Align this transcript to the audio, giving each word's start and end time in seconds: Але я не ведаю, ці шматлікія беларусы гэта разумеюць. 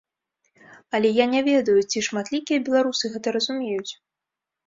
Але 0.97 1.09
я 1.17 1.25
не 1.33 1.41
ведаю, 1.49 1.75
ці 1.91 2.03
шматлікія 2.09 2.63
беларусы 2.69 3.05
гэта 3.17 3.27
разумеюць. 3.39 3.91